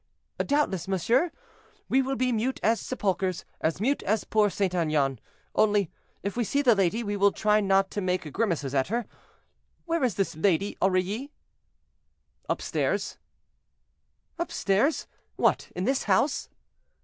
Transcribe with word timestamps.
'""Doubtless, 0.43 0.87
monsieur; 0.87 1.31
we 1.87 2.01
will 2.01 2.15
be 2.15 2.31
mute 2.31 2.59
as 2.63 2.81
sepulchers—as 2.81 3.79
mute 3.79 4.01
as 4.01 4.23
poor 4.23 4.49
St. 4.49 4.73
Aignan; 4.73 5.19
only, 5.53 5.91
if 6.23 6.35
we 6.35 6.43
see 6.43 6.63
the 6.63 6.73
lady, 6.73 7.03
we 7.03 7.15
will 7.15 7.31
try 7.31 7.61
not 7.61 7.91
to 7.91 8.01
make 8.01 8.33
grimaces 8.33 8.73
at 8.73 8.87
her. 8.87 9.05
Where 9.85 10.03
is 10.03 10.15
this 10.15 10.35
lady, 10.35 10.75
Aurilly?"—"Upstairs." 10.81 13.19
"Upstairs! 14.39 15.05
what, 15.35 15.69
in 15.75 15.83
this 15.83 16.05
house?" 16.05 16.49